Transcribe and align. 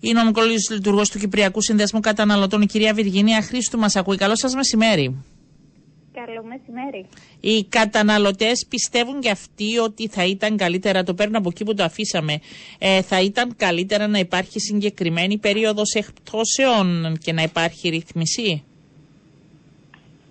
η 0.00 0.12
νομικολόγη 0.12 0.56
λειτουργός 0.70 1.10
του 1.10 1.18
Κυπριακού 1.18 1.62
Συνδέσμου 1.62 2.00
Καταναλωτών, 2.00 2.62
η 2.62 2.66
κυρία 2.66 2.94
Βυργίνια 2.94 3.42
Χρήστου, 3.42 3.78
μας 3.78 3.96
ακούει. 3.96 4.16
Καλό 4.16 4.36
σας 4.36 4.54
μεσημέρι. 4.54 5.24
Καλό 6.12 6.42
μεσημέρι. 6.44 7.06
Οι 7.40 7.64
καταναλωτές 7.64 8.66
πιστεύουν 8.68 9.20
και 9.20 9.30
αυτοί 9.30 9.78
ότι 9.78 10.08
θα 10.08 10.24
ήταν 10.24 10.56
καλύτερα, 10.56 11.02
το 11.02 11.14
παίρνω 11.14 11.38
από 11.38 11.48
εκεί 11.48 11.64
που 11.64 11.74
το 11.74 11.84
αφήσαμε, 11.84 12.40
ε, 12.78 13.02
θα 13.02 13.20
ήταν 13.20 13.56
καλύτερα 13.56 14.06
να 14.06 14.18
υπάρχει 14.18 14.60
συγκεκριμένη 14.60 15.38
περίοδος 15.38 15.94
εκπτώσεων 15.94 17.16
και 17.22 17.32
να 17.32 17.42
υπάρχει 17.42 17.88
ρύθμιση; 17.88 18.62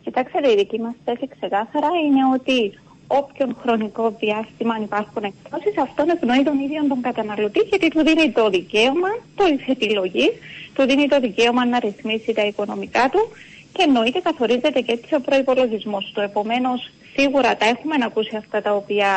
Κοιτάξτε, 0.08 0.52
η 0.52 0.56
δική 0.56 0.80
μας 0.80 0.96
θέση 1.06 1.28
ξεκάθαρα 1.28 1.88
είναι 2.06 2.22
ότι 2.34 2.80
όποιον 3.08 3.58
χρονικό 3.62 4.16
διάστημα 4.20 4.74
αν 4.74 4.82
υπάρχουν 4.82 5.24
εκπτώσεις, 5.24 5.78
αυτόν 5.78 6.10
ευνοεί 6.10 6.44
τον 6.44 6.60
ίδιο 6.60 6.88
τον 6.88 7.02
καταναλωτή, 7.02 7.60
γιατί 7.60 7.88
του 7.88 8.04
δίνει 8.04 8.32
το 8.32 8.50
δικαίωμα 8.50 9.10
το 9.36 9.44
επιλογής, 9.68 10.32
του 10.74 10.86
δίνει 10.86 11.08
το 11.08 11.20
δικαίωμα 11.20 11.66
να 11.66 11.80
ρυθμίσει 11.80 12.34
τα 12.34 12.46
οικονομικά 12.46 13.10
του 13.10 13.30
και 13.74 13.84
εννοείται 13.84 14.20
καθορίζεται 14.20 14.82
και 14.82 14.92
έτσι 14.92 15.16
ο 15.16 15.20
προπολογισμό 15.20 16.00
του. 16.14 16.22
Επομένως, 16.22 16.92
σίγουρα 17.16 17.58
τα 17.58 17.66
έχουμε 17.66 17.96
ακούσει 18.06 18.36
αυτά 18.36 18.62
τα 18.62 18.76
οποία 18.76 19.10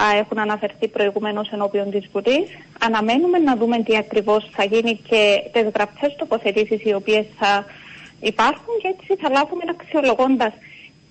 α, 0.00 0.16
έχουν 0.18 0.38
αναφερθεί 0.38 0.88
προηγουμένως 0.88 1.48
ενώπιον 1.50 1.90
της 1.90 2.08
Βουλής. 2.12 2.48
Αναμένουμε 2.84 3.38
να 3.38 3.56
δούμε 3.56 3.82
τι 3.82 3.96
ακριβώς 3.96 4.48
θα 4.52 4.64
γίνει 4.64 5.00
και 5.08 5.42
τις 5.52 5.62
γραπτές 5.74 6.16
τοποθετήσεις 6.16 6.84
οι 6.84 6.94
οποίες 6.94 7.24
θα 7.38 7.64
υπάρχουν 8.20 8.74
και 8.82 8.88
έτσι 8.98 9.22
θα 9.22 9.30
λάβουμε 9.30 9.62
αξιολογώντας 9.70 10.52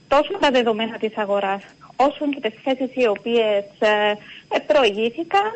τόσο 0.08 0.38
τα 0.40 0.52
δεδομένα 0.52 0.98
της 0.98 1.18
αγοράς 1.18 1.64
όσο 2.08 2.30
και 2.34 2.50
τις 2.50 2.60
θέσεις 2.64 2.92
οι 2.96 3.08
οποίες 3.08 3.66
ε, 3.80 4.60
προηγήθηκαν 4.68 5.50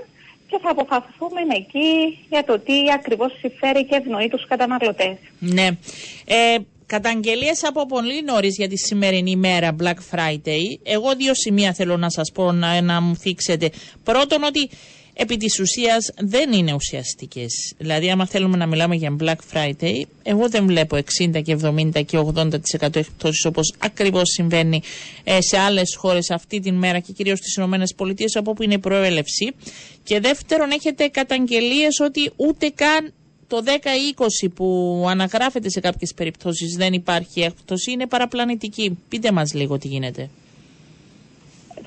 και 0.49 0.57
θα 0.61 0.69
αποφασίσουμε 0.69 1.41
εκεί 1.55 2.19
για 2.29 2.43
το 2.43 2.59
τι 2.59 2.91
ακριβώς 2.93 3.31
συμφέρει 3.39 3.85
και 3.85 3.95
ευνοεί 3.95 4.27
τους 4.27 4.47
καταναλωτές. 4.47 5.17
Ναι. 5.39 5.67
Ε, 6.25 6.55
καταγγελίες 6.85 7.63
από 7.63 7.85
πολύ 7.85 8.21
νωρίς 8.23 8.57
για 8.57 8.67
τη 8.67 8.77
σημερινή 8.77 9.31
ημέρα 9.31 9.75
Black 9.81 9.99
Friday. 10.11 10.63
Εγώ 10.83 11.15
δύο 11.15 11.33
σημεία 11.33 11.73
θέλω 11.73 11.97
να 11.97 12.09
σας 12.09 12.31
πω 12.33 12.51
να, 12.51 12.81
να 12.81 13.01
μου 13.01 13.15
θίξετε. 13.15 13.69
Πρώτον 14.03 14.43
ότι 14.43 14.69
επί 15.17 15.37
της 15.37 15.59
ουσίας 15.59 16.11
δεν 16.17 16.53
είναι 16.53 16.73
ουσιαστικές. 16.73 17.73
Δηλαδή 17.77 18.09
άμα 18.11 18.25
θέλουμε 18.25 18.57
να 18.57 18.65
μιλάμε 18.65 18.95
για 18.95 19.15
Black 19.19 19.35
Friday, 19.53 20.01
εγώ 20.23 20.49
δεν 20.49 20.65
βλέπω 20.65 20.97
60 20.97 21.41
και 21.43 21.57
70 21.63 22.05
και 22.05 22.17
80% 22.35 22.95
εκπτώσεις 22.95 23.45
όπως 23.45 23.73
ακριβώς 23.77 24.29
συμβαίνει 24.29 24.81
ε, 25.23 25.41
σε 25.41 25.57
άλλες 25.57 25.95
χώρες 25.95 26.29
αυτή 26.29 26.59
την 26.59 26.75
μέρα 26.75 26.99
και 26.99 27.11
κυρίως 27.11 27.37
στις 27.39 27.55
ΗΠΑ 27.55 28.39
από 28.39 28.51
όπου 28.51 28.63
είναι 28.63 28.73
η 28.73 28.79
προέλευση. 28.79 29.51
Και 30.03 30.19
δεύτερον 30.19 30.71
έχετε 30.71 31.07
καταγγελίες 31.07 31.99
ότι 31.99 32.31
ούτε 32.35 32.69
καν 32.75 33.13
το 33.47 33.63
10 33.65 33.67
ή 33.69 34.15
20 34.45 34.49
που 34.55 35.05
αναγράφεται 35.09 35.69
σε 35.69 35.79
κάποιες 35.79 36.13
περιπτώσεις 36.13 36.75
δεν 36.75 36.93
υπάρχει 36.93 37.41
έκπτωση 37.41 37.91
είναι 37.91 38.07
παραπλανητική. 38.07 38.97
Πείτε 39.09 39.31
μας 39.31 39.53
λίγο 39.53 39.77
τι 39.77 39.87
γίνεται. 39.87 40.29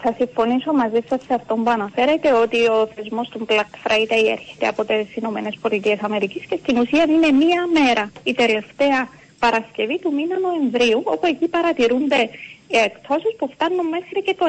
Θα 0.03 0.15
συμφωνήσω 0.17 0.73
μαζί 0.73 1.01
σας 1.09 1.21
σε 1.23 1.35
αυτό 1.35 1.55
που 1.55 1.71
αναφέρετε 1.71 2.33
ότι 2.33 2.67
ο 2.67 2.89
θεσμός 2.95 3.29
του 3.29 3.47
Black 3.49 3.71
Friday 3.85 4.25
έρχεται 4.37 4.67
από 4.69 4.85
τις 4.85 5.17
Ηνωμένες 5.17 5.59
Πολιτείες 5.61 5.99
Αμερικής 6.03 6.45
και 6.45 6.59
στην 6.63 6.79
ουσία 6.79 7.05
είναι 7.09 7.31
μία 7.31 7.67
μέρα, 7.73 8.11
η 8.25 8.33
τελευταία 8.35 9.09
Παρασκευή 9.39 9.99
του 9.99 10.13
μήνα 10.13 10.39
Νοεμβρίου, 10.39 11.03
όπου 11.05 11.27
εκεί 11.27 11.49
παρατηρούνται 11.49 12.31
εκπτώσεις 12.69 13.37
που 13.39 13.51
φτάνουν 13.55 13.87
μέχρι 13.87 14.23
και 14.23 14.35
το 14.39 14.47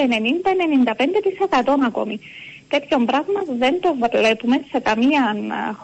90-95% 1.72 1.86
ακόμη. 1.86 2.20
Τέτοιο 2.68 2.98
πράγμα 3.06 3.42
δεν 3.58 3.80
το 3.82 3.96
βλέπουμε 4.12 4.62
σε 4.72 4.80
καμία 4.80 5.36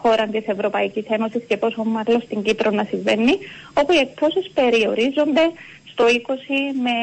χώρα 0.02 0.26
της 0.26 0.46
Ευρωπαϊκής 0.46 1.04
Ένωσης 1.08 1.42
και 1.48 1.56
πόσο 1.56 1.84
μάλλον 1.84 2.20
στην 2.20 2.42
Κύπρο 2.42 2.70
να 2.70 2.84
συμβαίνει, 2.84 3.38
όπου 3.74 3.92
οι 3.92 3.98
εκπτώσεις 3.98 4.50
περιορίζονται 4.54 5.50
στο 5.96 6.04
20 6.04 6.10
με 6.82 6.96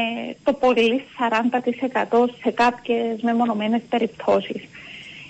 το 0.43 0.53
πολύ 0.53 1.03
40% 2.09 2.25
σε 2.41 2.51
κάποιες 2.51 3.21
μεμονωμένες 3.21 3.81
περιπτώσεις. 3.89 4.61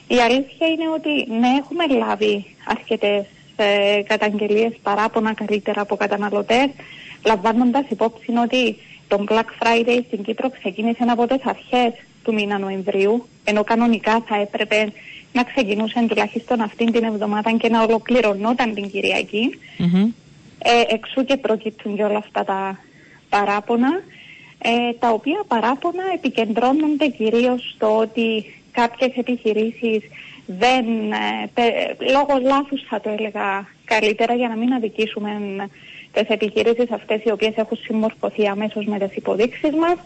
Η 0.08 0.16
αλήθεια 0.16 0.68
είναι 0.68 0.90
ότι 0.96 1.32
ναι, 1.40 1.48
έχουμε 1.48 1.88
λάβει 1.88 2.46
αρκετές 2.68 3.26
ε, 3.56 4.02
καταγγελίες 4.08 4.74
παράπονα 4.84 5.34
καλύτερα 5.34 5.82
από 5.82 5.96
καταναλωτές, 5.96 6.68
λαμβάνοντας 7.26 7.86
υπόψη 7.90 8.32
ότι 8.44 8.76
το 9.08 9.24
Black 9.30 9.50
Friday 9.60 10.00
στην 10.08 10.24
Κύπρο 10.24 10.50
ξεκίνησε 10.50 11.04
από 11.08 11.28
τις 11.28 11.46
αρχές 11.46 11.94
του 12.24 12.34
μήνα 12.34 12.58
Νοεμβρίου, 12.58 13.28
ενώ 13.44 13.64
κανονικά 13.64 14.24
θα 14.28 14.36
έπρεπε 14.36 14.92
να 15.34 15.44
ξεκινούσε 15.44 16.06
τουλάχιστον 16.08 16.62
αυτήν 16.62 16.92
την 16.92 17.04
εβδομάδα 17.04 17.52
και 17.52 17.70
να 17.70 17.84
ολοκληρωνόταν 17.84 18.74
την 18.74 18.90
κυριακη 18.92 19.60
Ε, 20.66 20.94
εξού 20.94 21.26
και 21.26 21.38
προκύπτουν 21.38 21.96
και 21.96 22.04
όλα 22.04 22.18
αυτά 22.18 22.44
τα 22.44 22.80
παράπονα, 23.36 23.92
ε, 24.58 24.94
τα 25.00 25.10
οποία 25.10 25.40
παράπονα 25.48 26.04
επικεντρώνονται 26.14 27.08
κυρίως 27.08 27.74
στο 27.76 27.98
ότι 27.98 28.28
κάποιες 28.72 29.12
επιχειρήσεις 29.16 30.02
δεν, 30.46 30.86
ε, 31.54 32.12
λόγω 32.12 32.34
λάθους 32.42 32.82
θα 32.90 33.02
το 33.02 33.10
έλεγα 33.18 33.68
καλύτερα 33.86 34.34
για 34.34 34.48
να 34.48 34.56
μην 34.56 34.74
αδικήσουμε 34.74 35.32
τις 36.14 36.28
επιχειρήσεις 36.28 36.92
αυτές 36.92 37.24
οι 37.24 37.32
οποίες 37.32 37.56
έχουν 37.56 37.78
συμμορφωθεί 37.78 38.48
αμέσως 38.48 38.86
με 38.86 38.98
τις 39.00 39.16
υποδείξεις 39.16 39.74
μας, 39.84 39.98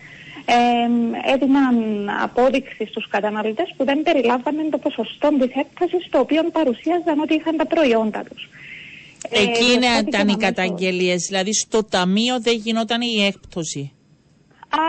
ε, 0.45 1.33
έδιναν 1.33 1.75
απόδειξη 2.23 2.85
στους 2.85 3.07
καταναλωτές 3.07 3.73
που 3.77 3.83
δεν 3.85 4.03
περιλάμβαναν 4.03 4.69
το 4.69 4.77
ποσοστό 4.77 5.29
της 5.39 5.55
έκτασης 5.55 6.07
το 6.09 6.19
οποίο 6.19 6.43
παρουσίαζαν 6.51 7.19
ότι 7.19 7.33
είχαν 7.33 7.55
τα 7.57 7.65
προϊόντα 7.65 8.23
τους. 8.29 8.49
Εκεί 9.29 9.71
ε, 9.71 9.99
ήταν 10.07 10.27
οι 10.27 10.35
καταγγελίες. 10.35 11.25
Δηλαδή 11.27 11.53
στο 11.53 11.83
ταμείο 11.83 12.41
δεν 12.41 12.55
γινόταν 12.55 13.01
η 13.01 13.25
έκπτωση. 13.25 13.91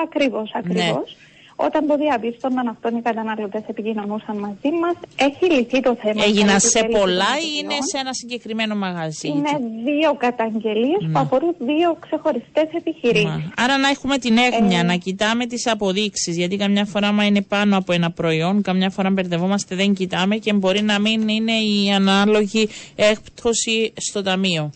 Ακριβώς, 0.04 0.50
ακριβώς. 0.54 0.84
Ναι. 0.84 1.27
Όταν 1.60 1.86
το 1.86 1.96
διαπίστωναν 1.96 2.68
αυτόν 2.68 2.96
οι 2.96 3.02
καταναλωτές 3.02 3.62
επικοινωνούσαν 3.66 4.36
μαζί 4.36 4.70
μας, 4.80 4.94
έχει 5.16 5.54
λυθεί 5.54 5.80
το 5.80 5.96
θέμα. 6.02 6.24
Έγιναν 6.24 6.60
σε 6.60 6.84
πολλά 6.84 7.32
ή 7.46 7.58
είναι 7.62 7.74
σε 7.90 7.98
ένα 7.98 8.12
συγκεκριμένο 8.12 8.74
μαγαζί. 8.74 9.28
Είναι 9.28 9.52
δύο 9.84 10.14
καταγγελίες 10.14 10.98
που 11.00 11.06
ναι. 11.06 11.18
αφορούν 11.18 11.54
δύο 11.58 11.96
ξεχωριστές 12.00 12.68
επιχειρήσεις. 12.72 13.50
Άρα 13.56 13.78
να 13.78 13.88
έχουμε 13.88 14.18
την 14.18 14.38
έγνοια, 14.38 14.78
ε... 14.78 14.82
να 14.82 14.94
κοιτάμε 14.94 15.46
τις 15.46 15.66
αποδείξεις. 15.66 16.36
Γιατί 16.36 16.56
καμιά 16.56 16.84
φορά, 16.84 17.12
μα 17.12 17.24
είναι 17.24 17.42
πάνω 17.42 17.76
από 17.76 17.92
ένα 17.92 18.10
προϊόν, 18.10 18.62
καμιά 18.62 18.90
φορά 18.90 19.10
μπερδευόμαστε, 19.10 19.74
δεν 19.74 19.94
κοιτάμε 19.94 20.36
και 20.36 20.52
μπορεί 20.52 20.82
να 20.82 20.98
μην 20.98 21.28
είναι 21.28 21.52
η 21.52 21.92
ανάλογη 21.92 22.68
έκπτωση 22.96 23.92
στο 23.96 24.22
ταμείο. 24.22 24.70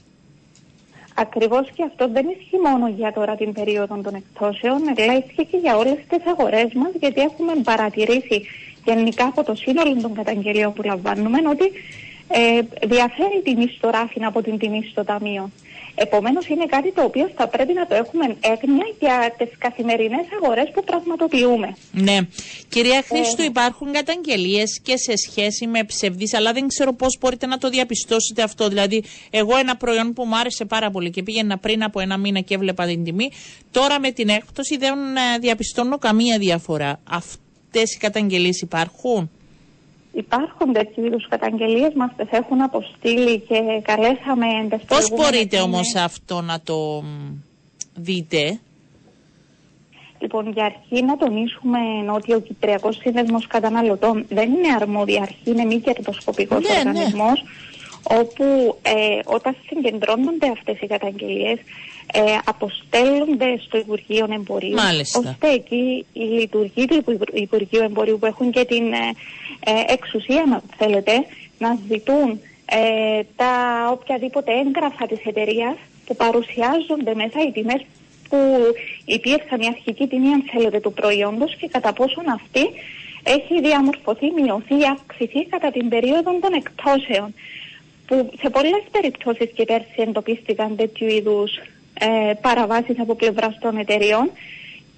Ακριβώς 1.15 1.71
και 1.75 1.83
αυτό 1.85 2.09
δεν 2.09 2.27
ισχύει 2.29 2.59
μόνο 2.59 2.89
για 2.89 3.13
τώρα 3.13 3.35
την 3.35 3.53
περίοδο 3.53 4.01
των 4.03 4.15
εκτόσεων, 4.15 4.81
αλλά 4.99 5.17
ισχύει 5.17 5.47
και 5.47 5.57
για 5.57 5.77
όλες 5.77 5.99
τις 6.09 6.27
αγορές 6.27 6.73
μας, 6.75 6.91
γιατί 7.01 7.21
έχουμε 7.21 7.53
παρατηρήσει 7.65 8.47
γενικά 8.85 9.25
από 9.25 9.43
το 9.45 9.55
σύνολο 9.55 10.01
των 10.01 10.15
καταγγελίων 10.15 10.73
που 10.73 10.83
λαμβάνουμε 10.83 11.39
ότι 11.49 11.73
ε, 12.33 12.87
διαφέρει 12.87 13.37
η 13.39 13.43
τιμή 13.43 13.67
στο 13.77 13.91
ράφιν 13.91 14.25
από 14.25 14.43
την 14.43 14.59
τιμή 14.59 14.89
στο 14.91 15.05
ταμείο. 15.05 15.51
Επομένως, 15.95 16.47
είναι 16.49 16.67
κάτι 16.67 16.93
το 16.93 17.03
οποίο 17.03 17.31
θα 17.37 17.49
πρέπει 17.49 17.73
να 17.73 17.87
το 17.87 17.95
έχουμε 17.95 18.37
έγνοια 18.41 18.87
για 18.99 19.35
τις 19.39 19.59
καθημερινές 19.59 20.27
αγορές 20.43 20.71
που 20.75 20.85
πραγματοποιούμε. 20.85 21.77
Ναι. 21.93 22.19
Κυρία 22.69 23.03
Χρήστο, 23.07 23.43
ε, 23.43 23.45
υπάρχουν 23.45 23.93
καταγγελίες 23.93 24.81
και 24.83 24.97
σε 24.97 25.17
σχέση 25.17 25.67
με 25.67 25.85
ψευδείς, 25.85 26.35
αλλά 26.35 26.53
δεν 26.53 26.67
ξέρω 26.69 26.93
πώς 26.93 27.19
μπορείτε 27.21 27.47
να 27.47 27.59
το 27.59 27.69
διαπιστώσετε 27.69 28.43
αυτό. 28.43 28.69
Δηλαδή, 28.69 29.05
εγώ 29.31 29.57
ένα 29.57 29.77
προϊόν 29.77 30.13
που 30.13 30.25
μου 30.25 30.37
άρεσε 30.37 30.65
πάρα 30.65 30.91
πολύ 30.91 31.11
και 31.11 31.23
πήγαινα 31.23 31.59
πριν 31.59 31.83
από 31.83 32.01
ένα 32.01 32.17
μήνα 32.17 32.41
και 32.41 32.55
έβλεπα 32.55 32.87
την 32.87 33.05
τιμή, 33.05 33.31
τώρα 33.71 34.01
με 34.01 34.11
την 34.11 34.29
έκπτωση 34.29 34.77
δεν 34.77 34.99
ε, 35.17 35.39
διαπιστώνω 35.41 35.99
καμία 35.99 36.39
διαφορά. 36.39 37.01
Αυτές 37.11 37.95
οι 37.95 37.99
καταγγελίες 37.99 38.61
υπάρχουν; 38.61 39.31
Υπάρχουν 40.13 40.73
τέτοιου 40.73 41.05
είδους 41.05 41.29
καταγγελίες, 41.29 41.93
μας 41.95 42.11
τις 42.17 42.29
έχουν 42.31 42.63
αποστείλει 42.63 43.39
και 43.39 43.81
καλέσαμε 43.83 44.47
Πώς 44.87 45.11
μπορείτε 45.11 45.61
όμως 45.61 45.95
αυτό 45.95 46.41
να 46.41 46.61
το 46.61 47.05
δείτε, 47.95 48.61
Λοιπόν, 50.23 50.51
για 50.53 50.65
αρχή 50.65 51.05
να 51.05 51.17
τονίσουμε 51.17 51.79
ότι 52.15 52.35
ο 52.35 52.41
Κυπριακός 52.41 52.97
Σύνδεσμος 52.97 53.47
Καταναλωτών 53.47 54.25
δεν 54.29 54.53
είναι 54.53 54.75
αρμόδια 54.81 55.23
αρχή, 55.23 55.51
είναι 55.51 55.65
μη 55.65 55.81
κερδοσκοπικός 55.81 56.63
ναι, 56.63 56.69
ναι. 56.69 56.79
οργανισμός, 56.79 57.45
όπου 58.03 58.79
ε, 58.83 59.19
όταν 59.25 59.57
συγκεντρώνονται 59.67 60.49
αυτές 60.57 60.81
οι 60.81 60.87
καταγγελίες 60.87 61.59
ε, 62.13 62.21
αποστέλλονται 62.45 63.61
στο 63.67 63.79
Υπουργείο 63.79 64.27
Εμπορίου 64.31 64.75
Μάλιστα. 64.75 65.19
ώστε 65.19 65.53
εκεί 65.53 66.07
οι 66.13 66.21
λειτουργοί 66.21 66.87
του 66.87 67.19
Υπουργείου 67.33 67.83
Εμπορίου 67.83 68.19
που 68.19 68.27
έχουν 68.27 68.51
και 68.51 68.65
την 68.65 68.93
ε, 68.93 69.13
ε 69.65 69.93
εξουσία 69.93 70.45
να 70.49 70.63
θέλετε 70.77 71.13
να 71.59 71.79
ζητούν 71.89 72.41
ε, 72.65 73.23
τα 73.37 73.53
οποιαδήποτε 73.93 74.53
έγγραφα 74.53 75.07
της 75.07 75.21
εταιρείας 75.25 75.77
που 76.07 76.17
παρουσιάζονται 76.17 77.15
μέσα 77.15 77.43
οι 77.47 77.53
τιμές 77.53 77.83
που 78.29 78.39
υπήρχαν 79.05 79.61
η 79.61 79.67
αρχική 79.67 80.07
τιμή 80.07 80.33
αν 80.33 80.43
θέλετε 80.53 80.81
του 80.81 80.93
προϊόντος 80.93 81.57
και 81.57 81.69
κατά 81.69 81.93
πόσον 81.93 82.25
αυτή 82.29 82.65
έχει 83.23 83.61
διαμορφωθεί, 83.61 84.31
μειωθεί 84.31 84.75
ή 84.75 84.87
αυξηθεί 84.93 85.45
κατά 85.45 85.71
την 85.71 85.89
περίοδο 85.89 86.39
των 86.41 86.53
εκτόσεων 86.53 87.35
που 88.07 88.31
σε 88.41 88.51
πολλές 88.51 88.83
περιπτώσεις 88.91 89.51
και 89.55 89.65
πέρσι 89.65 89.95
εντοπίστηκαν 89.97 90.77
τέτοιου 90.77 91.07
είδους 91.07 91.51
ε, 92.07 92.33
παραβάσεις 92.41 93.01
από 93.01 93.15
πλευράς 93.15 93.59
των 93.61 93.77
εταιριών 93.77 94.31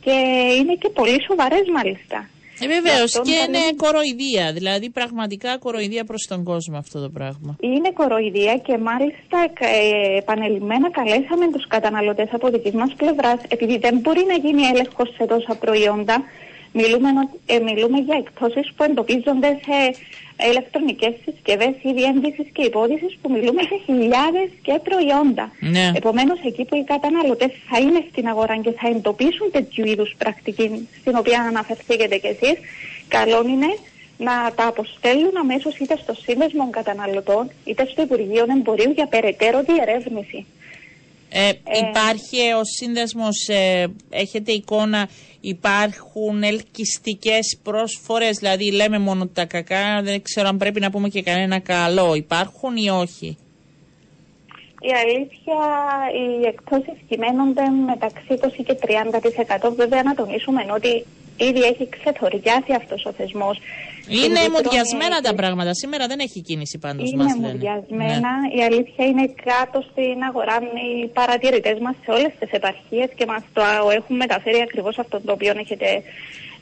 και 0.05 0.17
είναι 0.59 0.75
και 0.75 0.89
πολύ 0.89 1.17
σοβαρές 1.29 1.67
μάλιστα. 1.75 2.29
Ε, 2.61 2.67
Βεβαίως 2.67 3.11
και 3.29 3.37
είναι 3.47 3.63
κοροϊδία, 3.77 4.53
δηλαδή 4.53 4.91
πραγματικά 4.91 5.59
κοροϊδία 5.59 6.05
προς 6.05 6.27
τον 6.29 6.45
κόσμο 6.45 6.77
αυτό 6.77 7.01
το 7.01 7.09
πράγμα. 7.09 7.57
Είναι 7.61 7.91
κοροϊδία 8.01 8.57
και 8.67 8.79
μάλιστα 8.79 9.39
ε, 9.59 10.17
επανελειμμένα 10.17 10.91
καλέσαμε 10.91 11.51
τους 11.53 11.67
καταναλωτές 11.67 12.29
από 12.33 12.49
δικής 12.49 12.73
μας 12.73 12.93
πλευράς, 12.97 13.41
επειδή 13.49 13.79
δεν 13.79 13.99
μπορεί 13.99 14.25
να 14.29 14.35
γίνει 14.35 14.63
έλεγχος 14.63 15.09
σε 15.17 15.25
τόσα 15.27 15.55
προϊόντα, 15.55 16.17
Μιλούμε, 16.77 17.09
ε, 17.47 17.59
μιλούμε 17.59 17.99
για 17.99 18.17
εκτόσεις 18.17 18.73
που 18.77 18.83
εντοπίζονται 18.83 19.61
σε 19.67 19.77
ηλεκτρονικές 20.51 21.15
συσκευές 21.25 21.75
ή 21.83 21.93
διένδυσης 21.93 22.47
και 22.53 22.63
υπόδησης 22.63 23.19
που 23.23 23.31
μιλούμε 23.31 23.63
σε 23.63 23.77
χιλιάδες 23.85 24.49
και 24.63 24.81
προϊόντα. 24.89 25.53
Ναι. 25.61 25.93
Επομένως 25.95 26.39
εκεί 26.45 26.65
που 26.65 26.77
οι 26.77 26.85
καταναλωτές 26.85 27.53
θα 27.69 27.79
είναι 27.79 28.05
στην 28.11 28.29
αγορά 28.29 28.57
και 28.57 28.71
θα 28.71 28.89
εντοπίσουν 28.89 29.51
τέτοιου 29.51 29.87
είδους 29.87 30.15
πρακτική 30.19 30.89
στην 31.01 31.17
οποία 31.17 31.41
αναφερθήκατε 31.41 32.17
κι 32.17 32.27
εσείς, 32.27 32.59
καλό 33.09 33.45
είναι 33.49 33.71
να 34.17 34.53
τα 34.55 34.67
αποστέλουν 34.67 35.37
αμέσως 35.37 35.77
είτε 35.77 35.97
στο 36.03 36.15
Σύνδεσμο 36.15 36.71
Καταναλωτών 36.71 37.51
είτε 37.65 37.87
στο 37.91 38.03
Υπουργείο 38.03 38.47
Εμπορίου 38.57 38.91
για 38.91 39.07
περαιτέρω 39.07 39.63
διερεύνηση. 39.63 40.47
Ε, 41.37 41.49
ε, 41.49 41.53
υπάρχει 41.89 42.53
ο 42.61 42.65
σύνδεσμος, 42.65 43.49
ε, 43.49 43.87
έχετε 44.11 44.53
εικόνα, 44.53 45.09
υπάρχουν 45.41 46.43
ελκυστικές 46.43 47.59
πρόσφορες, 47.63 48.39
δηλαδή 48.39 48.73
λέμε 48.73 48.99
μόνο 48.99 49.27
τα 49.27 49.45
κακά, 49.45 50.03
δεν 50.03 50.23
ξέρω 50.23 50.49
αν 50.49 50.57
πρέπει 50.57 50.81
να 50.81 50.91
πούμε 50.91 51.09
και 51.09 51.23
κανένα 51.23 51.59
καλό. 51.59 52.15
Υπάρχουν 52.15 52.77
ή 52.77 52.89
όχι; 52.91 53.37
Η 54.81 54.93
αλήθεια, 55.03 55.61
οι 56.19 56.47
εκτόσεις 56.47 56.99
κυμαίνονται 57.09 57.63
μεταξύ 57.87 58.27
20 58.29 58.63
και 58.67 58.75
30%. 58.75 59.75
Βέβαια 59.77 60.03
να 60.03 60.15
τονίσουμε 60.15 60.67
ότι 60.75 61.05
ήδη 61.37 61.63
έχει 61.63 61.89
ξεθοριάσει 61.89 62.73
αυτός 62.77 63.05
ο 63.05 63.13
θεσμός. 63.13 63.59
Είναι 64.09 64.41
μουδιασμένα 64.53 65.21
τα 65.21 65.35
πράγματα. 65.35 65.75
Σήμερα 65.75 66.07
δεν 66.07 66.19
έχει 66.19 66.41
κίνηση 66.41 66.79
πάντως 66.79 67.11
είναι 67.11 67.23
μας 67.23 67.35
λένε. 67.37 67.53
μουδιασμένα. 67.53 68.31
Ναι. 68.41 68.55
Η 68.59 68.63
αλήθεια 68.63 69.05
είναι 69.07 69.35
κάτω 69.45 69.85
στην 69.91 70.23
αγορά 70.29 70.57
οι 71.03 71.07
παρατηρητές 71.07 71.79
μας 71.79 71.95
σε 72.05 72.11
όλες 72.11 72.33
τις 72.39 72.51
επαρχίες 72.51 73.09
και 73.15 73.27
μας 73.27 73.43
το 73.53 73.63
έχουν 73.91 74.17
μεταφέρει 74.17 74.61
ακριβώς 74.61 74.99
αυτό 74.99 75.21
το 75.21 75.33
οποίο 75.33 75.53
έχετε 75.57 76.03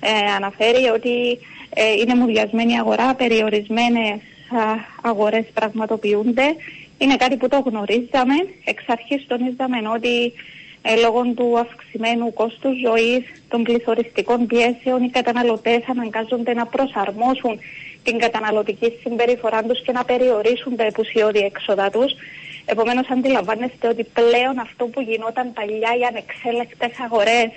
ε, 0.01 0.33
αναφέρει 0.37 0.89
ότι 0.89 1.39
ε, 1.75 1.93
είναι 1.93 2.15
μουδιασμένη 2.15 2.73
η 2.73 2.79
αγορά, 2.79 3.15
περιορισμένες 3.15 4.21
αγορές 5.03 5.45
πραγματοποιούνται. 5.55 6.47
Είναι 6.99 7.17
κάτι 7.17 7.37
που 7.37 7.49
το 7.49 7.63
γνωρίζαμε. 7.67 8.35
Εξ 8.65 8.85
αρχής 8.87 9.27
τονίζαμε 9.27 9.79
ότι 9.95 10.33
ε, 10.83 10.95
λόγω 10.97 11.23
του 11.37 11.59
αυξημένου 11.59 12.33
κόστους 12.33 12.75
ζωής, 12.87 13.23
των 13.49 13.63
πληθωριστικών 13.63 14.47
πιέσεων, 14.47 15.03
οι 15.03 15.11
καταναλωτές 15.11 15.83
αναγκάζονται 15.87 16.55
να 16.55 16.67
προσαρμόσουν 16.67 17.59
την 18.03 18.19
καταναλωτική 18.19 18.93
συμπεριφορά 19.03 19.63
τους 19.63 19.83
και 19.83 19.93
να 19.93 20.05
περιορίσουν 20.05 20.77
τα 20.77 20.85
επουσιώδη 20.85 21.39
έξοδα 21.39 21.91
τους. 21.91 22.13
Επομένως, 22.65 23.11
αντιλαμβάνεστε 23.11 23.89
ότι 23.89 24.05
πλέον 24.05 24.59
αυτό 24.59 24.85
που 24.85 25.01
γινόταν 25.01 25.53
παλιά, 25.53 25.91
οι 25.99 26.03
ανεξέλεκτες 26.11 26.93
αγορές, 27.05 27.51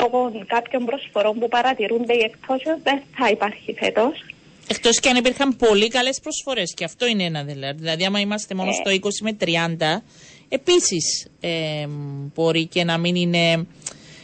λόγω 0.00 0.44
κάποιων 0.46 0.84
προσφορών 0.84 1.38
που 1.38 1.48
παρατηρούνται 1.48 2.14
οι 2.14 2.22
εκτόσει, 2.24 2.70
δεν 2.82 3.02
θα 3.16 3.28
υπάρχει 3.28 3.74
φέτος. 3.78 4.24
Εκτός 4.70 5.00
και 5.00 5.08
αν 5.08 5.16
υπήρχαν 5.16 5.56
πολύ 5.56 5.88
καλές 5.88 6.20
προσφορές. 6.22 6.74
Και 6.74 6.84
αυτό 6.84 7.06
είναι 7.06 7.24
ένα 7.24 7.42
δηλαδή. 7.44 7.78
Δηλαδή, 7.78 8.04
άμα 8.04 8.20
είμαστε 8.20 8.54
μόνο 8.54 8.70
ε. 8.70 8.72
στο 8.72 8.90
20 8.90 9.08
με 9.22 9.36
30, 9.40 10.02
επίσης 10.48 11.28
ε, 11.40 11.86
μπορεί 12.34 12.66
και 12.66 12.84
να 12.84 12.98
μην 12.98 13.14
είναι, 13.14 13.66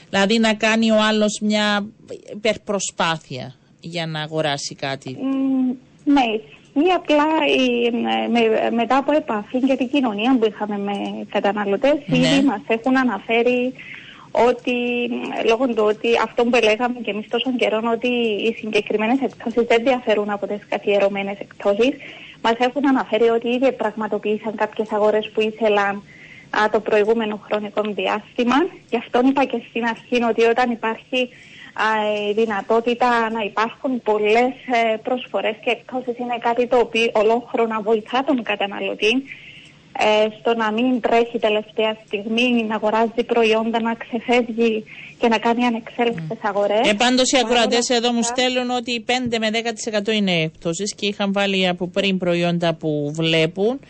δηλαδή 0.08 0.38
να 0.38 0.54
κάνει 0.54 0.90
ο 0.90 1.02
άλλος 1.02 1.38
μια 1.42 1.86
υπερπροσπάθεια 2.32 3.54
για 3.80 4.06
να 4.06 4.20
αγοράσει 4.20 4.74
κάτι. 4.74 5.16
Mm, 5.20 5.76
ναι, 6.04 6.22
ή 6.84 6.90
απλά 6.96 7.26
η, 7.58 7.90
με, 8.30 8.70
μετά 8.70 8.96
από 8.96 9.12
επαφή 9.12 9.60
και 9.60 9.76
την 9.76 9.88
κοινωνία 9.88 10.36
που 10.38 10.46
είχαμε 10.46 10.78
με 10.78 11.26
καταναλωτές 11.28 11.96
ναι. 12.06 12.16
ήδη 12.16 12.42
μας 12.42 12.60
έχουν 12.66 12.96
αναφέρει 12.98 13.72
ότι 14.30 14.76
λόγω 15.46 15.66
του 15.66 15.84
ότι 15.86 16.08
αυτό 16.22 16.44
που 16.44 16.58
λέγαμε 16.62 16.98
και 17.02 17.10
εμείς 17.10 17.28
τόσο 17.28 17.52
καιρό 17.56 17.80
ότι 17.92 18.08
οι 18.46 18.54
συγκεκριμένες 18.58 19.20
εκτόσεις 19.20 19.62
δεν 19.66 19.82
διαφέρουν 19.84 20.30
από 20.30 20.46
τις 20.46 20.66
καθιερωμένες 20.68 21.38
εκτόσεις 21.38 21.94
μας 22.44 22.56
έχουν 22.58 22.88
αναφέρει 22.88 23.28
ότι 23.28 23.48
ήδη 23.48 23.72
πραγματοποίησαν 23.72 24.54
κάποιες 24.54 24.92
αγορές 24.92 25.30
που 25.34 25.40
ήθελαν 25.40 26.02
α, 26.50 26.70
το 26.70 26.80
προηγούμενο 26.80 27.40
χρονικό 27.46 27.82
διάστημα. 27.82 28.56
Γι' 28.90 28.96
αυτό 28.96 29.20
είπα 29.24 29.44
και 29.44 29.62
στην 29.68 29.84
αρχή 29.84 30.22
ότι 30.30 30.42
όταν 30.44 30.70
υπάρχει 30.70 31.20
α, 31.86 31.86
η 32.28 32.32
δυνατότητα 32.32 33.30
να 33.30 33.40
υπάρχουν 33.40 34.02
πολλές 34.02 34.52
ε, 34.92 34.96
προσφορές 35.02 35.56
και 35.64 35.70
εκτόσεις 35.70 36.18
είναι 36.18 36.38
κάτι 36.40 36.66
το 36.66 36.78
οποίο 36.78 37.10
ολόχρονα 37.12 37.80
βοηθά 37.80 38.24
τον 38.24 38.42
καταναλωτή 38.42 39.22
ε, 39.98 40.26
στο 40.40 40.54
να 40.54 40.72
μην 40.72 41.00
τρέχει 41.00 41.38
τελευταία 41.38 41.96
στιγμή, 42.06 42.64
να 42.68 42.74
αγοράζει 42.74 43.24
προϊόντα, 43.26 43.80
να 43.80 43.94
ξεφεύγει 43.94 44.84
και 45.18 45.28
να 45.28 45.38
κάνει 45.38 45.64
ανεξέλεγκτες 45.64 46.38
αγορές. 46.42 46.88
Ε, 46.90 46.94
πάντως 46.94 47.30
οι 47.30 47.38
ακροατές 47.38 47.88
εδώ 47.88 48.12
μου 48.12 48.22
στέλνουν 48.22 48.70
ότι 48.70 49.04
5 49.06 49.38
με 49.38 49.50
10% 49.50 50.12
είναι 50.12 50.32
εκτόσεις 50.32 50.94
και 50.94 51.06
είχαν 51.06 51.32
βάλει 51.32 51.68
από 51.68 51.88
πριν 51.88 52.18
προϊόντα 52.18 52.74
που 52.74 53.12
βλέπουν. 53.14 53.80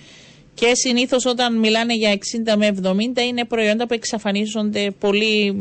Και 0.54 0.74
συνήθως 0.74 1.26
όταν 1.26 1.58
μιλάνε 1.58 1.94
για 1.94 2.18
60 2.50 2.56
με 2.56 2.74
70 2.82 3.20
είναι 3.28 3.44
προϊόντα 3.44 3.86
που 3.86 3.94
εξαφανίζονται 3.94 4.90
πολύ, 4.98 5.56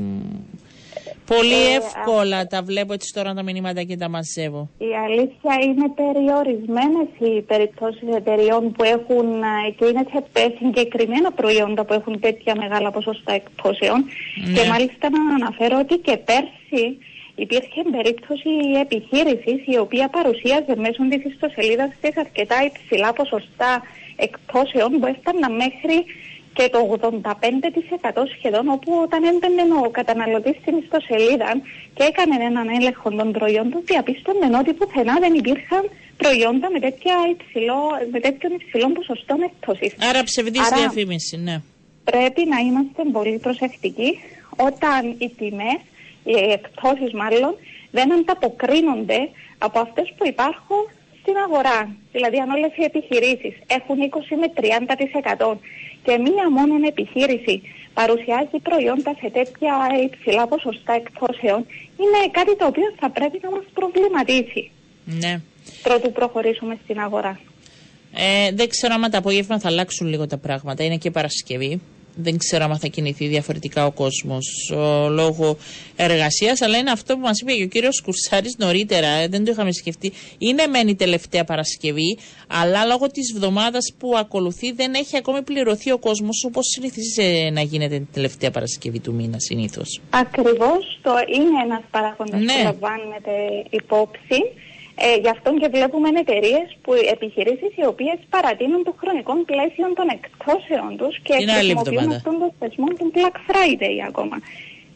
πολύ 1.25 1.63
ε, 1.73 1.75
εύκολα. 1.75 2.47
Τα 2.47 2.61
βλέπω 2.63 2.93
έτσι 2.93 3.13
τώρα 3.13 3.33
τα 3.33 3.43
μηνύματα 3.43 3.83
και 3.83 3.97
τα 3.97 4.09
μαζεύω. 4.09 4.69
Η 4.77 4.91
αλήθεια 5.05 5.53
είναι 5.65 5.87
περιορισμένες 6.01 7.07
οι 7.19 7.41
περιπτώσεις 7.41 8.07
εταιριών 8.15 8.71
που 8.71 8.83
έχουν 8.83 9.27
ε, 9.43 9.71
και 9.77 9.85
είναι 9.85 10.05
σε 10.11 10.55
συγκεκριμένα 10.59 11.31
προϊόντα 11.31 11.85
που 11.85 11.93
έχουν 11.93 12.19
τέτοια 12.19 12.55
μεγάλα 12.55 12.91
ποσοστά 12.91 13.33
εκπτώσεων. 13.33 14.05
Ναι. 14.45 14.53
Και 14.53 14.67
μάλιστα 14.69 15.09
να 15.09 15.35
αναφέρω 15.35 15.79
ότι 15.79 15.95
και 15.97 16.17
πέρσι 16.17 16.97
υπήρχε 17.35 17.81
περίπτωση 17.91 18.49
επιχείρησης 18.81 19.59
η 19.65 19.77
οποία 19.77 20.07
παρουσίαζε 20.09 20.75
μέσω 20.75 21.07
της 21.09 21.23
ιστοσελίδας 21.31 21.89
της 22.01 22.17
αρκετά 22.17 22.55
υψηλά 22.65 23.13
ποσοστά 23.13 23.81
εκπτώσεων 24.15 24.91
που 24.99 25.05
έφταναν 25.05 25.55
μέχρι 25.55 25.97
και 26.53 26.69
το 26.69 26.79
85% 27.01 28.23
σχεδόν 28.37 28.67
όπου 28.69 28.91
όταν 29.05 29.23
έμπαινε 29.23 29.63
ο 29.85 29.89
καταναλωτής 29.89 30.55
στην 30.61 30.77
ιστοσελίδα 30.77 31.51
και 31.93 32.03
έκανε 32.03 32.35
έναν 32.49 32.67
έλεγχο 32.77 33.09
των 33.09 33.31
προϊόντων 33.31 33.81
διαπίστωνε 33.85 34.57
ότι 34.57 34.73
πουθενά 34.73 35.15
δεν 35.19 35.33
υπήρχαν 35.33 35.89
προϊόντα 36.17 36.67
με, 36.71 36.79
τέτοια 36.79 37.15
υψηλό, 37.35 37.79
με 38.11 38.19
τέτοιον 38.19 38.51
υψηλό 38.53 38.87
ποσοστό 38.91 39.35
εκπτώσης. 39.43 39.93
Άρα 40.09 40.23
ψευδής 40.23 40.71
Άρα, 40.71 40.77
διαφήμιση, 40.77 41.37
ναι. 41.37 41.61
Πρέπει 42.03 42.41
να 42.53 42.57
είμαστε 42.57 43.01
πολύ 43.11 43.37
προσεκτικοί 43.37 44.19
όταν 44.55 45.15
οι 45.17 45.29
τιμές, 45.37 45.79
οι 46.23 46.35
εκπτώσεις 46.57 47.11
μάλλον, 47.13 47.55
δεν 47.91 48.13
ανταποκρίνονται 48.13 49.29
από 49.57 49.79
αυτές 49.79 50.13
που 50.17 50.27
υπάρχουν 50.27 50.81
στην 51.21 51.35
αγορά. 51.45 51.95
Δηλαδή, 52.11 52.37
αν 52.39 52.49
όλες 52.49 52.71
οι 52.77 52.83
επιχειρήσεις 52.83 53.55
έχουν 53.67 53.97
20 54.01 54.35
με 54.41 54.47
30% 54.55 55.57
και 56.03 56.17
μία 56.17 56.45
μόνο 56.57 56.73
επιχείρηση 56.87 57.61
παρουσιάζει 57.93 58.57
προϊόντα 58.67 59.11
σε 59.21 59.29
τέτοια 59.37 59.73
υψηλά 60.07 60.47
ποσοστά 60.47 60.93
εκπτώσεων, 60.93 61.65
είναι 62.01 62.19
κάτι 62.31 62.55
το 62.55 62.65
οποίο 62.65 62.87
θα 62.99 63.09
πρέπει 63.09 63.39
να 63.43 63.49
μας 63.49 63.65
προβληματίσει. 63.73 64.71
Ναι. 65.05 65.41
Πρώτου 65.83 66.11
προχωρήσουμε 66.11 66.77
στην 66.83 66.99
αγορά. 66.99 67.39
Ε, 68.15 68.51
δεν 68.51 68.69
ξέρω 68.69 68.93
αν 68.93 69.11
τα 69.11 69.17
απόγευμα 69.17 69.59
θα 69.59 69.67
αλλάξουν 69.67 70.07
λίγο 70.07 70.27
τα 70.27 70.37
πράγματα. 70.37 70.83
Είναι 70.83 70.97
και 70.97 71.11
Παρασκευή. 71.11 71.81
Δεν 72.15 72.37
ξέρω 72.37 72.63
αν 72.63 72.77
θα 72.77 72.87
κινηθεί 72.87 73.27
διαφορετικά 73.27 73.85
ο 73.85 73.91
κόσμος 73.91 74.71
λόγω 75.09 75.57
εργασίας, 75.95 76.61
αλλά 76.61 76.77
είναι 76.77 76.91
αυτό 76.91 77.13
που 77.13 77.19
μας 77.19 77.39
είπε 77.39 77.53
και 77.53 77.63
ο 77.63 77.67
κύριος 77.67 78.01
Κουρσάρης 78.01 78.55
νωρίτερα. 78.57 79.07
Ε, 79.07 79.27
δεν 79.27 79.45
το 79.45 79.51
είχαμε 79.51 79.71
σκεφτεί. 79.71 80.13
Είναι 80.37 80.67
μεν 80.67 80.87
η 80.87 80.95
τελευταία 80.95 81.43
Παρασκευή, 81.43 82.17
αλλά 82.47 82.85
λόγω 82.85 83.07
της 83.07 83.33
εβδομάδα 83.33 83.79
που 83.97 84.17
ακολουθεί 84.17 84.71
δεν 84.71 84.93
έχει 84.93 85.17
ακόμη 85.17 85.41
πληρωθεί 85.41 85.91
ο 85.91 85.97
κόσμος 85.97 86.43
όπως 86.47 86.65
συνηθίζει 86.65 87.51
να 87.51 87.61
γίνεται 87.61 87.95
την 87.95 88.07
τελευταία 88.13 88.51
Παρασκευή 88.51 88.99
του 88.99 89.13
μήνα 89.13 89.39
συνήθως. 89.39 90.01
Ακριβώς. 90.09 90.99
Το 91.01 91.11
είναι 91.35 91.63
ένας 91.63 91.83
παράγοντα 91.91 92.37
ναι. 92.37 92.53
που 92.53 92.63
λαμβάνεται 92.63 93.31
υπόψη. 93.69 94.39
Ε, 94.95 95.15
γι' 95.23 95.29
αυτό 95.29 95.53
και 95.59 95.67
βλέπουμε 95.67 96.09
εταιρείες 96.19 96.67
που 96.81 96.93
επιχειρήσεις 96.93 97.71
οι 97.75 97.85
οποίες 97.85 98.17
παρατείνουν 98.29 98.83
το 98.83 98.93
χρονικό 98.99 99.33
πλαίσιο 99.49 99.93
των 99.93 100.07
εκτόσεων 100.17 100.97
τους 100.97 101.19
και 101.23 101.33
χρησιμοποιούν 101.33 102.11
αυτόν 102.11 102.35
τον 102.39 102.51
θεσμό 102.59 102.87
του 102.97 103.11
Black 103.15 103.35
Friday 103.47 103.95
ακόμα. 104.07 104.37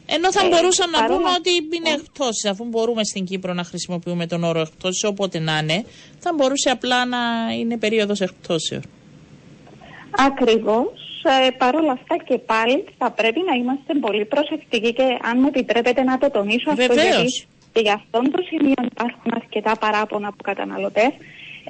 Ενώ 0.05 0.31
θα 0.31 0.45
ε, 0.45 0.49
μπορούσαν 0.49 0.89
να 0.89 1.05
πούμε 1.05 1.29
ότι 1.37 1.51
είναι 1.77 1.89
εκτόσει, 1.89 2.47
αφού 2.47 2.65
μπορούμε 2.65 3.03
στην 3.03 3.25
Κύπρο 3.25 3.53
να 3.53 3.63
χρησιμοποιούμε 3.63 4.27
τον 4.27 4.43
όρο 4.43 4.59
εκτόσει 4.59 5.05
όποτε 5.05 5.39
να 5.39 5.57
είναι, 5.57 5.85
θα 6.19 6.33
μπορούσε 6.35 6.69
απλά 6.69 7.05
να 7.05 7.17
είναι 7.59 7.77
περίοδος 7.77 8.21
εκτόσεων. 8.21 8.81
Ακριβώς. 10.11 10.91
Ε, 11.45 11.49
Παρ' 11.57 11.75
όλα 11.75 11.91
αυτά 11.91 12.15
και 12.27 12.37
πάλι 12.37 12.85
θα 12.97 13.11
πρέπει 13.11 13.39
να 13.49 13.55
είμαστε 13.55 13.93
πολύ 13.93 14.25
προσεκτικοί 14.25 14.93
και 14.93 15.03
αν 15.21 15.39
μου 15.39 15.47
επιτρέπετε 15.47 16.03
να 16.03 16.17
το 16.17 16.29
τονίσω 16.29 16.69
αυτό 16.69 16.93
Βεβαίως. 16.93 17.15
γιατί 17.15 17.47
και 17.77 17.83
για 17.83 17.97
αυτόν 18.01 18.31
το 18.31 18.39
σημείο 18.49 18.81
υπάρχουν 18.91 19.31
αρκετά 19.41 19.73
παράπονα 19.83 20.27
από 20.27 20.41
καταναλωτές. 20.49 21.11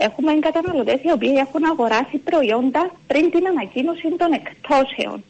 Έχουμε 0.08 0.32
καταναλωτές 0.48 1.00
οι 1.06 1.12
οποίοι 1.18 1.36
έχουν 1.46 1.64
αγοράσει 1.72 2.18
προϊόντα 2.30 2.84
πριν 3.08 3.32
την 3.34 3.48
ανακοίνωση 3.48 4.08
των 4.22 4.32
εκτόσεων. 4.40 5.24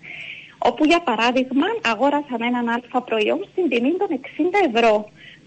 Όπου 0.57 0.83
για 0.85 1.01
παράδειγμα 1.09 1.67
αγόρασαν 1.91 2.41
έναν 2.49 2.65
αλφα 2.75 3.01
προϊόν 3.09 3.39
στην 3.51 3.69
τιμή 3.69 3.91
των 4.01 4.09
60 4.11 4.19
ευρώ. 4.69 4.93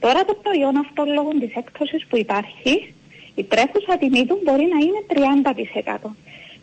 Τώρα 0.05 0.21
το 0.29 0.35
προϊόν 0.43 0.77
αυτό 0.85 1.01
λόγω 1.17 1.31
της 1.43 1.53
έκπτωσης 1.61 2.03
που 2.09 2.17
υπάρχει, 2.25 2.75
η 3.35 3.43
τρέχουσα 3.53 3.93
τιμή 4.01 4.27
του 4.27 4.37
μπορεί 4.45 4.67
να 4.75 4.79
είναι 4.87 5.01
30%. 6.05 6.11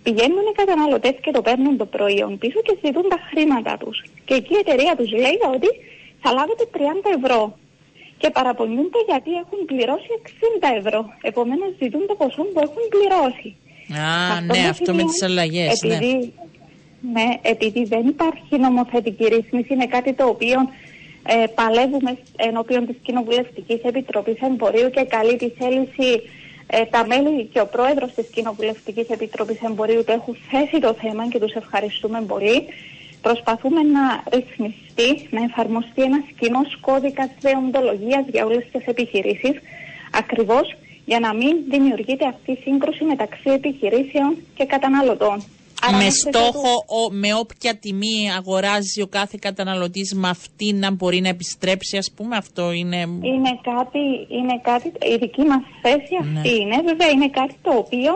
Πηγαίνουν 0.04 0.46
οι 0.50 0.56
καταναλωτές 0.62 1.16
και 1.24 1.32
το 1.32 1.42
παίρνουν 1.42 1.78
το 1.78 1.86
προϊόν 1.86 2.38
πίσω 2.38 2.60
και 2.62 2.74
ζητούν 2.84 3.06
τα 3.14 3.20
χρήματα 3.30 3.78
τους. 3.82 4.04
Και 4.26 4.34
εκεί 4.34 4.54
η 4.54 4.62
εταιρεία 4.66 4.96
τους 4.96 5.12
λέει 5.12 5.40
ότι 5.56 5.70
θα 6.22 6.30
λάβετε 6.38 6.64
30 6.74 6.78
ευρώ. 7.18 7.58
Και 8.18 8.30
παραπονιούνται 8.30 9.02
γιατί 9.08 9.32
έχουν 9.44 9.60
πληρώσει 9.66 10.12
60 10.24 10.78
ευρώ. 10.78 11.00
Επομένως 11.22 11.70
ζητούν 11.82 12.08
το 12.08 12.16
ποσό 12.16 12.44
που 12.44 12.60
έχουν 12.60 12.84
πληρώσει. 12.94 13.50
Α, 14.02 14.32
Αυτό 14.32 14.54
ναι, 14.54 14.62
το 14.64 14.70
αυτό 14.70 14.94
με 14.94 15.00
σημείο, 15.00 15.06
τις 15.06 15.22
αλλαγές, 15.24 15.82
ναι. 15.82 15.96
επειδή, 15.96 16.34
ναι. 17.14 17.28
επειδή 17.42 17.84
δεν 17.84 18.08
υπάρχει 18.08 18.58
νομοθετική 18.60 19.26
ρύθμιση, 19.26 19.74
είναι 19.74 19.86
κάτι 19.86 20.14
το 20.14 20.26
οποίο 20.26 20.58
ε, 21.24 21.46
παλεύουμε 21.56 22.18
ενώπιον 22.36 22.86
της 22.86 22.96
Κοινοβουλευτικής 23.02 23.80
Επιτροπής 23.84 24.40
Εμπορίου 24.42 24.90
και 24.90 25.04
καλή 25.04 25.36
τη 25.36 25.50
θέληση 25.50 26.22
ε, 26.68 26.86
τα 26.86 27.06
μέλη 27.08 27.44
και 27.44 27.60
ο 27.60 27.68
πρόεδρος 27.68 28.12
της 28.14 28.28
Κοινοβουλευτικής 28.34 29.10
Επιτροπής 29.10 29.62
Εμπορίου 29.62 30.04
το 30.04 30.12
έχουν 30.12 30.38
θέσει 30.50 30.80
το 30.80 30.94
θέμα 31.02 31.28
και 31.28 31.40
τους 31.40 31.54
ευχαριστούμε 31.54 32.22
πολύ. 32.28 32.64
Προσπαθούμε 33.22 33.82
να 33.82 34.24
ρυθμιστεί, 34.34 35.28
να 35.30 35.44
εφαρμοστεί 35.44 36.02
ένας 36.02 36.24
κοινός 36.40 36.78
κώδικας 36.82 37.30
δεοντολογίας 37.40 38.26
για 38.32 38.46
όλες 38.46 38.66
τις 38.72 38.86
επιχειρήσεις, 38.86 39.56
ακριβώς 40.12 40.76
για 41.06 41.20
να 41.20 41.34
μην 41.34 41.56
δημιουργείται 41.70 42.26
αυτή 42.28 42.52
η 42.52 42.58
σύγκρουση 42.64 43.04
μεταξύ 43.04 43.50
επιχειρήσεων 43.50 44.38
και 44.56 44.66
καταναλωτών. 44.66 45.44
Άρα 45.82 45.98
με 45.98 46.04
μέχρι 46.04 46.12
στόχο 46.20 46.48
ότου- 46.60 46.86
ο, 46.88 47.12
με 47.12 47.34
όποια 47.34 47.76
τιμή 47.76 48.32
αγοράζει 48.38 49.02
ο 49.02 49.08
κάθε 49.08 49.38
καταναλωτής 49.42 50.14
με 50.14 50.30
αυτή 50.30 50.74
να 50.74 50.92
μπορεί 50.92 51.22
να 51.22 51.30
επιστρέψει 51.30 51.98
ας 51.98 52.12
πούμε 52.16 52.36
αυτό 52.38 52.72
είναι... 52.72 52.98
Είναι 53.32 53.52
κάτι, 53.72 54.00
είναι 54.38 54.60
κάτι, 54.62 54.88
η 54.88 55.18
δική 55.20 55.42
μας 55.42 55.62
θέση 55.82 56.14
αυτή 56.22 56.34
Ναι. 56.34 56.50
είναι. 56.50 56.76
Βέβαια 56.86 57.10
είναι 57.10 57.30
κάτι 57.30 57.56
το 57.62 57.72
οποίο 57.78 58.12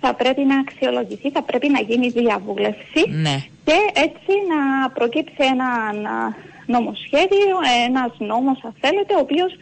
θα 0.00 0.14
πρέπει 0.14 0.40
να 0.44 0.58
αξιολογηθεί, 0.58 1.30
θα 1.30 1.42
πρέπει 1.42 1.68
να 1.68 1.80
γίνει 1.80 2.08
διαβούλευση 2.08 3.02
Ναι. 3.22 3.36
και 3.64 3.76
έτσι 3.94 4.32
να 4.52 4.90
προκύψει 4.90 5.34
ένα 5.52 5.92
να- 5.92 6.36
νομοσχέδιο, 6.66 7.56
ένας 7.86 8.12
νόμος 8.18 8.58
αν 8.64 8.74
θέλετε, 8.80 9.14
ο 9.14 9.18
οποίος 9.18 9.52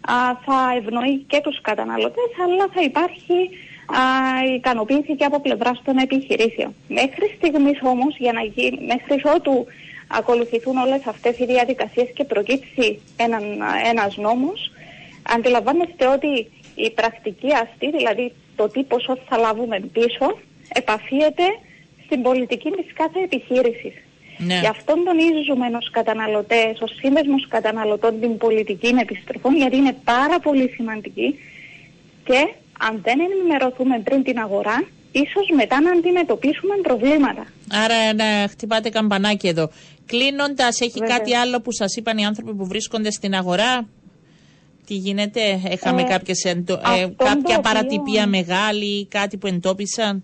α, 0.00 0.14
θα 0.44 0.58
ευνοεί 0.76 1.16
και 1.26 1.40
τους 1.42 1.60
καταναλωτές 1.60 2.30
αλλά 2.44 2.66
θα 2.74 2.82
υπάρχει 2.82 3.38
α, 3.86 4.02
ικανοποίηση 4.54 5.16
και 5.16 5.24
από 5.24 5.40
πλευράς 5.40 5.82
των 5.84 5.96
επιχειρήσεων. 5.98 6.74
Μέχρι 6.88 7.34
στιγμής 7.36 7.78
όμως, 7.82 8.16
για 8.18 8.32
να 8.32 8.40
γίνει, 8.42 8.78
μέχρι 8.86 9.20
ότου 9.34 9.66
ακολουθηθούν 10.06 10.76
όλες 10.76 11.06
αυτές 11.06 11.38
οι 11.38 11.44
διαδικασίες 11.44 12.08
και 12.14 12.24
προκύψει 12.24 13.00
έναν, 13.16 13.42
ένας 13.90 14.16
νόμος, 14.16 14.70
αντιλαμβάνεστε 15.34 16.06
ότι 16.06 16.50
η 16.74 16.90
πρακτική 16.90 17.48
αυτή, 17.62 17.90
δηλαδή 17.90 18.32
το 18.62 18.68
τι 18.68 18.82
ποσό 18.82 19.14
θα 19.28 19.36
λάβουμε 19.44 19.76
πίσω, 19.96 20.26
επαφίεται 20.80 21.46
στην 22.04 22.22
πολιτική 22.22 22.70
της 22.70 22.88
κάθε 23.00 23.18
επιχείρησης. 23.28 23.94
Ναι. 24.38 24.58
Γι' 24.62 24.72
αυτόν 24.76 24.98
τονίζουμε 25.04 25.66
ως 25.80 25.90
καταναλωτές, 25.90 26.72
ως 26.80 26.90
σύνδεσμος 27.00 27.42
καταναλωτών 27.48 28.20
την 28.20 28.32
πολιτική 28.44 28.90
επιστροφών, 29.04 29.56
γιατί 29.56 29.76
είναι 29.76 29.94
πάρα 30.04 30.38
πολύ 30.46 30.66
σημαντική 30.76 31.28
και 32.24 32.40
αν 32.86 33.00
δεν 33.06 33.18
ενημερωθούμε 33.20 34.00
πριν 34.06 34.22
την 34.22 34.38
αγορά, 34.38 34.76
ίσως 35.12 35.46
μετά 35.56 35.80
να 35.80 35.90
αντιμετωπίσουμε 35.90 36.74
προβλήματα. 36.82 37.44
Άρα 37.84 38.14
να 38.14 38.48
χτυπάτε 38.48 38.88
καμπανάκι 38.88 39.48
εδώ. 39.48 39.70
Κλείνοντας, 40.06 40.80
έχει 40.80 40.98
Βέβαια. 40.98 41.16
κάτι 41.16 41.34
άλλο 41.34 41.60
που 41.60 41.72
σας 41.72 41.96
είπαν 41.96 42.18
οι 42.18 42.24
άνθρωποι 42.24 42.54
που 42.54 42.66
βρίσκονται 42.66 43.10
στην 43.10 43.34
αγορά; 43.34 43.88
Τι 44.92 44.98
γίνεται, 44.98 45.40
έχαμε 45.76 46.02
Ε, 46.02 46.04
κάποιες 46.04 46.44
εντο- 46.44 46.72
ε, 46.74 46.78
αυτόν 46.82 47.16
το 47.16 47.24
κάποια 47.24 47.40
οποίο- 47.44 47.60
παρατυπία 47.60 48.26
μεγάλη, 48.26 49.06
κάτι 49.06 49.36
που 49.36 49.46
εντόπισαν; 49.46 50.22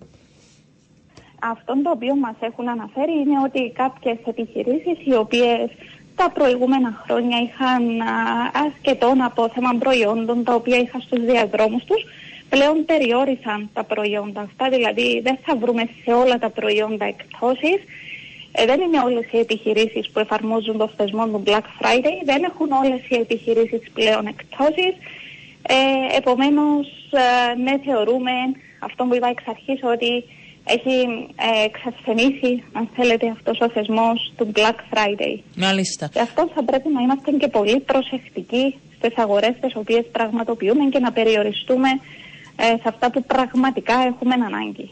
Αυτό 1.52 1.72
το 1.82 1.90
οποίο 1.96 2.14
μας 2.16 2.36
έχουν 2.40 2.68
αναφέρει 2.68 3.12
είναι 3.22 3.38
ότι 3.46 3.72
κάποιες 3.82 4.18
επιχειρήσεις 4.32 4.96
οι 5.06 5.14
οποίες 5.24 5.66
τα 6.16 6.30
προηγούμενα 6.36 6.90
χρόνια 7.04 7.38
είχαν 7.46 8.00
α, 8.00 8.06
ασκετών 8.66 9.20
απόθεμα 9.22 9.72
προϊόντων 9.78 10.44
τα 10.44 10.54
οποία 10.54 10.78
είχαν 10.78 11.00
στους 11.00 11.20
διαδρόμους 11.24 11.84
τους 11.84 12.02
πλέον 12.48 12.84
περιόρισαν 12.84 13.70
τα 13.72 13.84
προϊόντα 13.84 14.40
αυτά, 14.40 14.68
δηλαδή 14.68 15.20
δεν 15.26 15.36
θα 15.44 15.56
βρούμε 15.56 15.82
σε 16.04 16.12
όλα 16.12 16.38
τα 16.38 16.50
προϊόντα 16.50 17.04
εκτόσεις. 17.14 17.78
Ε, 18.60 18.64
δεν 18.66 18.80
είναι 18.80 19.00
όλες 19.00 19.26
οι 19.32 19.38
επιχειρήσεις 19.38 20.10
που 20.10 20.18
εφαρμόζουν 20.18 20.78
το 20.78 20.90
θεσμό 20.96 21.26
του 21.26 21.42
Black 21.46 21.66
Friday, 21.80 22.16
δεν 22.24 22.42
έχουν 22.44 22.70
όλες 22.72 23.00
οι 23.08 23.14
επιχειρήσεις 23.14 23.90
πλέον 23.92 24.26
εκτόσεις. 24.26 24.94
Ε, 25.62 26.16
επομένως, 26.16 26.86
ε, 27.10 27.54
ναι, 27.54 27.74
θεωρούμε 27.84 28.32
αυτό 28.78 29.04
που 29.04 29.14
είπα 29.14 29.28
εξ 29.28 29.42
αρχής 29.46 29.80
ότι 29.82 30.24
έχει 30.64 30.96
ε, 31.48 31.64
εξασθενήσει, 31.64 32.62
αν 32.72 32.88
θέλετε, 32.96 33.28
αυτός 33.28 33.60
ο 33.60 33.70
θεσμός 33.70 34.32
του 34.36 34.50
Black 34.54 34.78
Friday. 34.92 35.38
Μάλιστα. 35.56 36.08
Γι' 36.12 36.20
αυτό 36.20 36.50
θα 36.54 36.62
πρέπει 36.64 36.88
να 36.88 37.00
είμαστε 37.00 37.30
και 37.30 37.48
πολύ 37.48 37.80
προσεκτικοί 37.80 38.78
στις 38.96 39.16
αγορές 39.16 39.54
τις 39.60 39.76
οποίες 39.76 40.04
πραγματοποιούμε 40.12 40.84
και 40.84 40.98
να 40.98 41.12
περιοριστούμε 41.12 41.88
ε, 42.56 42.64
σε 42.64 42.84
αυτά 42.84 43.10
που 43.10 43.24
πραγματικά 43.24 43.94
έχουμε 43.94 44.34
ανάγκη. 44.34 44.90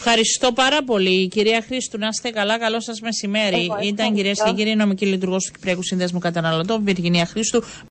Ευχαριστώ 0.00 0.52
πάρα 0.52 0.82
πολύ, 0.84 1.28
κυρία 1.28 1.62
Χρήστου. 1.66 1.98
Να 1.98 2.08
είστε 2.08 2.30
καλά. 2.30 2.58
Καλό 2.58 2.80
σας 2.80 3.00
μεσημέρι. 3.00 3.56
Εγώ 3.62 3.78
Ήταν 3.82 4.06
κυρίες 4.14 4.22
και 4.22 4.28
ευχαριστώ. 4.30 4.54
κύριοι 4.54 4.74
νομική 4.76 5.06
λειτουργός 5.06 5.44
του 5.44 5.52
Κυπριακού 5.52 5.82
Συνδέσμου 5.82 6.18
Καταναλωτών, 6.18 6.84
Βιργινία 6.84 7.26
Χρήστου. 7.26 7.62